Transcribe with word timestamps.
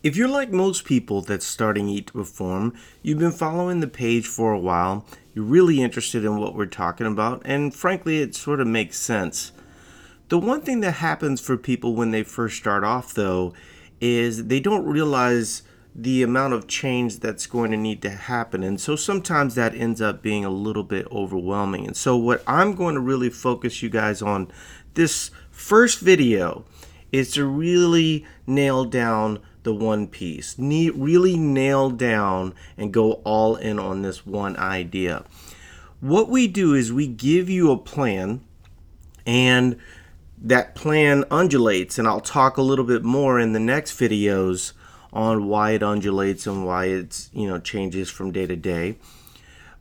If 0.00 0.16
you're 0.16 0.28
like 0.28 0.52
most 0.52 0.84
people 0.84 1.22
that's 1.22 1.44
starting 1.44 1.88
Eat 1.88 2.06
to 2.08 2.12
Perform, 2.12 2.72
you've 3.02 3.18
been 3.18 3.32
following 3.32 3.80
the 3.80 3.88
page 3.88 4.28
for 4.28 4.52
a 4.52 4.58
while, 4.58 5.04
you're 5.34 5.44
really 5.44 5.82
interested 5.82 6.24
in 6.24 6.38
what 6.38 6.54
we're 6.54 6.66
talking 6.66 7.06
about, 7.06 7.42
and 7.44 7.74
frankly, 7.74 8.18
it 8.22 8.36
sort 8.36 8.60
of 8.60 8.68
makes 8.68 8.96
sense. 8.96 9.50
The 10.28 10.38
one 10.38 10.60
thing 10.60 10.80
that 10.80 10.92
happens 10.92 11.40
for 11.40 11.56
people 11.56 11.96
when 11.96 12.12
they 12.12 12.22
first 12.22 12.58
start 12.58 12.84
off, 12.84 13.12
though, 13.12 13.54
is 14.00 14.46
they 14.46 14.60
don't 14.60 14.86
realize 14.86 15.62
the 15.96 16.22
amount 16.22 16.52
of 16.52 16.68
change 16.68 17.18
that's 17.18 17.46
going 17.46 17.72
to 17.72 17.76
need 17.76 18.00
to 18.02 18.10
happen. 18.10 18.62
And 18.62 18.80
so 18.80 18.94
sometimes 18.94 19.56
that 19.56 19.74
ends 19.74 20.00
up 20.00 20.22
being 20.22 20.44
a 20.44 20.50
little 20.50 20.84
bit 20.84 21.08
overwhelming. 21.10 21.88
And 21.88 21.96
so, 21.96 22.16
what 22.16 22.44
I'm 22.46 22.76
going 22.76 22.94
to 22.94 23.00
really 23.00 23.30
focus 23.30 23.82
you 23.82 23.88
guys 23.88 24.22
on 24.22 24.52
this 24.94 25.32
first 25.50 25.98
video 25.98 26.64
is 27.10 27.32
to 27.32 27.44
really 27.44 28.24
nail 28.46 28.84
down 28.84 29.40
the 29.62 29.74
one 29.74 30.06
piece. 30.06 30.58
Ne- 30.58 30.90
really 30.90 31.36
nail 31.36 31.90
down 31.90 32.54
and 32.76 32.92
go 32.92 33.14
all 33.24 33.56
in 33.56 33.78
on 33.78 34.02
this 34.02 34.26
one 34.26 34.56
idea. 34.56 35.24
What 36.00 36.28
we 36.28 36.46
do 36.46 36.74
is 36.74 36.92
we 36.92 37.06
give 37.06 37.50
you 37.50 37.70
a 37.70 37.76
plan 37.76 38.40
and 39.26 39.76
that 40.40 40.74
plan 40.74 41.24
undulates 41.30 41.98
and 41.98 42.06
I'll 42.06 42.20
talk 42.20 42.56
a 42.56 42.62
little 42.62 42.84
bit 42.84 43.02
more 43.02 43.38
in 43.38 43.52
the 43.52 43.60
next 43.60 43.98
videos 43.98 44.72
on 45.12 45.46
why 45.46 45.72
it 45.72 45.82
undulates 45.82 46.46
and 46.46 46.64
why 46.64 46.86
it's, 46.86 47.30
you 47.32 47.48
know, 47.48 47.58
changes 47.58 48.10
from 48.10 48.30
day 48.30 48.46
to 48.46 48.56
day. 48.56 48.96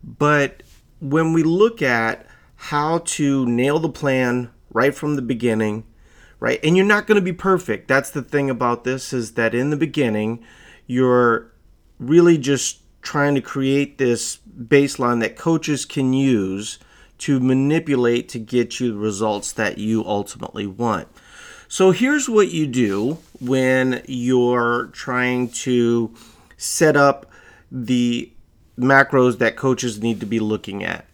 But 0.04 0.64
when 1.00 1.34
we 1.34 1.44
look 1.44 1.82
at 1.82 2.26
how 2.56 3.00
to 3.00 3.46
nail 3.46 3.80
the 3.80 3.90
plan 3.90 4.50
right 4.72 4.96
from 4.96 5.16
the 5.16 5.22
beginning, 5.22 5.84
right? 6.40 6.59
And 6.64 6.77
you're 6.77 6.86
not 6.86 7.08
going 7.08 7.16
to 7.16 7.22
be 7.22 7.34
perfect. 7.34 7.88
That's 7.88 8.09
the 8.09 8.22
thing 8.22 8.50
about 8.50 8.84
this 8.84 9.14
is 9.14 9.34
that 9.34 9.55
in 9.55 9.70
the 9.70 9.78
beginning, 9.78 10.44
you're 10.86 11.52
really 12.00 12.38
just 12.38 12.82
trying 13.02 13.36
to 13.36 13.41
create 13.41 13.98
this 13.98 14.39
baseline 14.59 15.20
that 15.22 15.36
coaches 15.36 15.86
can 15.86 16.14
use 16.14 16.80
to 17.20 17.39
manipulate 17.39 18.30
to 18.30 18.39
get 18.39 18.80
you 18.80 18.92
the 18.92 18.97
results 18.97 19.52
that 19.53 19.78
you 19.78 20.06
ultimately 20.06 20.67
want. 20.67 21.08
So 21.67 21.92
here's 21.92 22.30
what 22.30 22.52
you 22.52 22.67
do 22.67 23.17
when 23.40 24.03
you're 24.08 24.88
trying 24.94 25.50
to 25.50 26.14
set 26.58 26.95
up 26.95 27.25
the 27.72 28.31
macros 28.78 29.40
that 29.40 29.56
coaches 29.56 30.02
need 30.02 30.19
to 30.19 30.25
be 30.25 30.40
looking 30.40 30.84
at. 30.84 31.06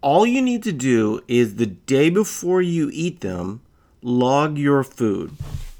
All 0.00 0.26
you 0.26 0.40
need 0.40 0.62
to 0.64 0.72
do 0.72 1.22
is 1.28 1.56
the 1.56 1.66
day 1.66 2.10
before 2.10 2.62
you 2.62 2.90
eat 2.92 3.20
them, 3.20 3.62
log 4.04 4.58
your 4.58 4.84
food 4.84 5.34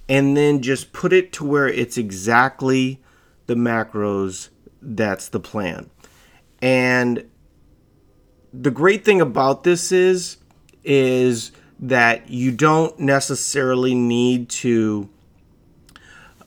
and 0.08 0.36
then 0.36 0.62
just 0.62 0.92
put 0.92 1.12
it 1.12 1.32
to 1.34 1.44
where 1.44 1.68
it's 1.68 1.98
exactly 1.98 3.00
the 3.46 3.54
macros 3.54 4.48
that's 4.80 5.28
the 5.28 5.38
plan. 5.38 5.90
And 6.60 7.28
the 8.52 8.70
great 8.70 9.04
thing 9.04 9.20
about 9.20 9.62
this 9.62 9.92
is 9.92 10.38
is 10.82 11.52
that 11.80 12.30
you 12.30 12.50
don't 12.50 12.98
necessarily 12.98 13.94
need 13.94 14.48
to 14.48 15.08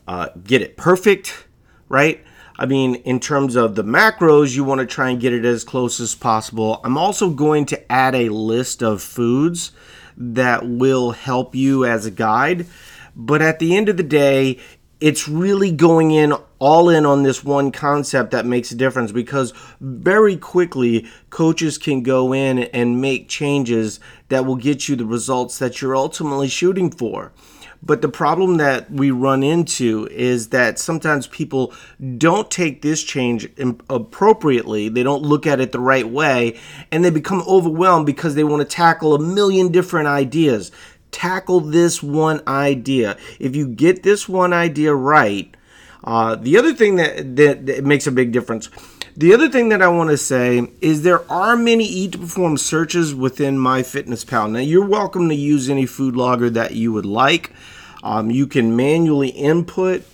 uh, 0.06 0.28
get 0.42 0.62
it 0.62 0.76
perfect, 0.76 1.46
right? 1.88 2.24
I 2.58 2.66
mean, 2.66 2.96
in 2.96 3.20
terms 3.20 3.54
of 3.54 3.76
the 3.76 3.84
macros, 3.84 4.56
you 4.56 4.64
want 4.64 4.80
to 4.80 4.86
try 4.86 5.10
and 5.10 5.20
get 5.20 5.32
it 5.32 5.44
as 5.44 5.62
close 5.62 6.00
as 6.00 6.14
possible. 6.14 6.80
I'm 6.82 6.98
also 6.98 7.30
going 7.30 7.66
to 7.66 7.92
add 7.92 8.14
a 8.16 8.30
list 8.30 8.82
of 8.82 9.00
foods 9.02 9.70
that 10.18 10.68
will 10.68 11.12
help 11.12 11.54
you 11.54 11.84
as 11.84 12.04
a 12.04 12.10
guide. 12.10 12.66
But 13.16 13.40
at 13.40 13.58
the 13.58 13.76
end 13.76 13.88
of 13.88 13.96
the 13.96 14.02
day, 14.02 14.58
it's 15.00 15.28
really 15.28 15.70
going 15.70 16.10
in 16.10 16.34
all 16.58 16.88
in 16.88 17.06
on 17.06 17.22
this 17.22 17.44
one 17.44 17.70
concept 17.70 18.32
that 18.32 18.44
makes 18.44 18.72
a 18.72 18.74
difference 18.74 19.12
because 19.12 19.52
very 19.80 20.36
quickly 20.36 21.06
coaches 21.30 21.78
can 21.78 22.02
go 22.02 22.34
in 22.34 22.58
and 22.58 23.00
make 23.00 23.28
changes 23.28 24.00
that 24.28 24.44
will 24.44 24.56
get 24.56 24.88
you 24.88 24.96
the 24.96 25.06
results 25.06 25.58
that 25.58 25.80
you're 25.80 25.96
ultimately 25.96 26.48
shooting 26.48 26.90
for. 26.90 27.32
But 27.82 28.02
the 28.02 28.08
problem 28.08 28.56
that 28.56 28.90
we 28.90 29.10
run 29.10 29.42
into 29.42 30.08
is 30.10 30.48
that 30.48 30.78
sometimes 30.78 31.26
people 31.26 31.72
don't 32.18 32.50
take 32.50 32.82
this 32.82 33.02
change 33.04 33.48
appropriately. 33.88 34.88
They 34.88 35.02
don't 35.02 35.22
look 35.22 35.46
at 35.46 35.60
it 35.60 35.72
the 35.72 35.80
right 35.80 36.08
way 36.08 36.58
and 36.90 37.04
they 37.04 37.10
become 37.10 37.42
overwhelmed 37.46 38.06
because 38.06 38.34
they 38.34 38.44
want 38.44 38.60
to 38.60 38.76
tackle 38.76 39.14
a 39.14 39.18
million 39.18 39.70
different 39.70 40.08
ideas. 40.08 40.72
Tackle 41.10 41.60
this 41.60 42.02
one 42.02 42.42
idea. 42.46 43.16
If 43.38 43.54
you 43.54 43.68
get 43.68 44.02
this 44.02 44.28
one 44.28 44.52
idea 44.52 44.94
right, 44.94 45.54
uh, 46.04 46.34
the 46.36 46.58
other 46.58 46.74
thing 46.74 46.96
that, 46.96 47.36
that, 47.36 47.66
that 47.66 47.84
makes 47.84 48.06
a 48.06 48.12
big 48.12 48.32
difference. 48.32 48.68
The 49.18 49.34
other 49.34 49.48
thing 49.48 49.70
that 49.70 49.82
I 49.82 49.88
want 49.88 50.10
to 50.10 50.16
say 50.16 50.68
is 50.80 51.02
there 51.02 51.28
are 51.28 51.56
many 51.56 51.84
Eat 51.84 52.12
to 52.12 52.18
Perform 52.18 52.56
searches 52.56 53.16
within 53.16 53.58
MyFitnessPal. 53.58 54.52
Now, 54.52 54.60
you're 54.60 54.86
welcome 54.86 55.28
to 55.28 55.34
use 55.34 55.68
any 55.68 55.86
food 55.86 56.14
logger 56.14 56.48
that 56.50 56.76
you 56.76 56.92
would 56.92 57.04
like. 57.04 57.50
Um, 58.04 58.30
you 58.30 58.46
can 58.46 58.76
manually 58.76 59.30
input 59.30 60.04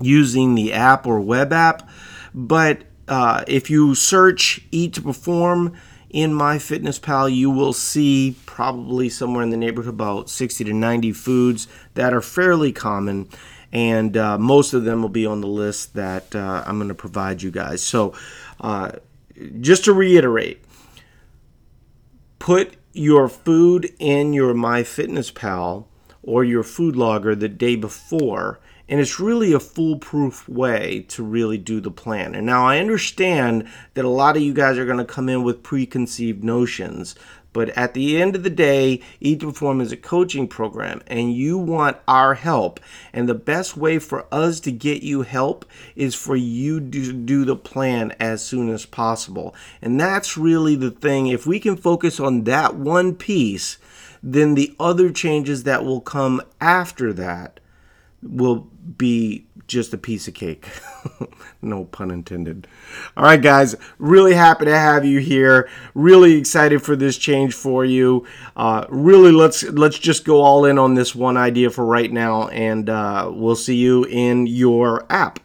using 0.00 0.56
the 0.56 0.72
app 0.72 1.06
or 1.06 1.20
web 1.20 1.52
app, 1.52 1.88
but 2.34 2.82
uh, 3.06 3.44
if 3.46 3.70
you 3.70 3.94
search 3.94 4.60
Eat 4.72 4.94
to 4.94 5.02
Perform 5.02 5.76
in 6.10 6.32
MyFitnessPal, 6.32 7.32
you 7.32 7.48
will 7.48 7.72
see 7.72 8.34
probably 8.44 9.08
somewhere 9.08 9.44
in 9.44 9.50
the 9.50 9.56
neighborhood 9.56 9.94
about 9.94 10.28
60 10.28 10.64
to 10.64 10.72
90 10.72 11.12
foods 11.12 11.68
that 11.94 12.12
are 12.12 12.20
fairly 12.20 12.72
common 12.72 13.28
and 13.72 14.16
uh, 14.16 14.38
most 14.38 14.74
of 14.74 14.84
them 14.84 15.02
will 15.02 15.08
be 15.08 15.26
on 15.26 15.40
the 15.40 15.46
list 15.46 15.94
that 15.94 16.34
uh, 16.34 16.62
I'm 16.66 16.76
going 16.76 16.88
to 16.88 16.94
provide 16.94 17.42
you 17.42 17.50
guys. 17.50 17.82
So, 17.82 18.14
uh, 18.60 18.92
just 19.60 19.84
to 19.86 19.92
reiterate, 19.92 20.62
put 22.38 22.76
your 22.92 23.28
food 23.28 23.92
in 23.98 24.32
your 24.32 24.54
MyFitnessPal 24.54 25.86
or 26.22 26.44
your 26.44 26.62
food 26.62 26.96
logger 26.96 27.34
the 27.34 27.48
day 27.48 27.76
before. 27.76 28.60
And 28.88 29.00
it's 29.00 29.18
really 29.18 29.52
a 29.54 29.60
foolproof 29.60 30.46
way 30.48 31.06
to 31.08 31.22
really 31.22 31.56
do 31.56 31.80
the 31.80 31.90
plan. 31.90 32.34
And 32.34 32.44
now 32.44 32.66
I 32.66 32.78
understand 32.78 33.66
that 33.94 34.04
a 34.04 34.10
lot 34.10 34.36
of 34.36 34.42
you 34.42 34.52
guys 34.52 34.76
are 34.76 34.84
going 34.84 34.98
to 34.98 35.04
come 35.04 35.30
in 35.30 35.42
with 35.42 35.62
preconceived 35.62 36.44
notions, 36.44 37.14
but 37.52 37.68
at 37.70 37.94
the 37.94 38.20
end 38.20 38.34
of 38.34 38.42
the 38.42 38.50
day, 38.50 39.00
Eat 39.20 39.40
to 39.40 39.46
Perform 39.46 39.80
is 39.80 39.92
a 39.92 39.96
coaching 39.96 40.48
program 40.48 41.02
and 41.06 41.34
you 41.34 41.58
want 41.58 41.98
our 42.08 42.34
help. 42.34 42.80
And 43.12 43.28
the 43.28 43.34
best 43.34 43.76
way 43.76 43.98
for 43.98 44.26
us 44.32 44.60
to 44.60 44.72
get 44.72 45.02
you 45.02 45.22
help 45.22 45.64
is 45.94 46.14
for 46.14 46.36
you 46.36 46.80
to 46.80 47.12
do 47.12 47.44
the 47.44 47.56
plan 47.56 48.14
as 48.18 48.44
soon 48.44 48.68
as 48.70 48.86
possible. 48.86 49.54
And 49.80 50.00
that's 50.00 50.36
really 50.38 50.76
the 50.76 50.90
thing. 50.90 51.26
If 51.26 51.46
we 51.46 51.60
can 51.60 51.76
focus 51.76 52.18
on 52.18 52.44
that 52.44 52.74
one 52.74 53.14
piece, 53.14 53.78
then 54.22 54.54
the 54.54 54.74
other 54.78 55.10
changes 55.10 55.64
that 55.64 55.84
will 55.84 56.00
come 56.00 56.40
after 56.60 57.12
that 57.12 57.60
will 58.22 58.68
be 58.96 59.46
just 59.66 59.94
a 59.94 59.98
piece 59.98 60.28
of 60.28 60.34
cake. 60.34 60.68
no 61.62 61.84
pun 61.84 62.10
intended. 62.10 62.66
All 63.16 63.24
right, 63.24 63.40
guys, 63.40 63.74
really 63.98 64.34
happy 64.34 64.66
to 64.66 64.76
have 64.76 65.04
you 65.04 65.18
here. 65.18 65.68
Really 65.94 66.36
excited 66.36 66.82
for 66.82 66.96
this 66.96 67.16
change 67.16 67.54
for 67.54 67.84
you. 67.84 68.26
Uh, 68.56 68.86
really, 68.88 69.32
let's 69.32 69.62
let's 69.64 69.98
just 69.98 70.24
go 70.24 70.40
all 70.42 70.64
in 70.64 70.78
on 70.78 70.94
this 70.94 71.14
one 71.14 71.36
idea 71.36 71.70
for 71.70 71.84
right 71.84 72.12
now, 72.12 72.48
and 72.48 72.88
uh, 72.88 73.30
we'll 73.32 73.56
see 73.56 73.76
you 73.76 74.04
in 74.04 74.46
your 74.46 75.06
app. 75.10 75.38